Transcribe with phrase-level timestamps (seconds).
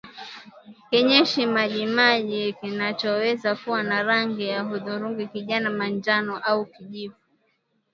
[0.89, 7.15] Kinyesi majimaji kinachoweza kuwa na rangi ya hudhurungi kijani manjano au kijivu